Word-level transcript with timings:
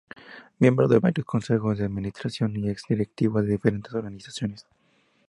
Miembro 0.57 0.87
de 0.87 0.97
varios 0.97 1.27
Consejos 1.27 1.77
de 1.77 1.85
Administración 1.85 2.55
y 2.57 2.71
ex 2.71 2.85
directivo 2.89 3.39
de 3.39 3.51
diferentes 3.51 3.93
Organizaciones. 3.93 4.65